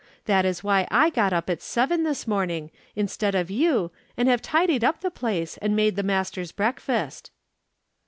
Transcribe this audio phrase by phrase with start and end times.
[0.25, 4.41] That is why I got up at seven this morning instead of you and have
[4.41, 7.29] tidied up the place and made the master's breakfast.'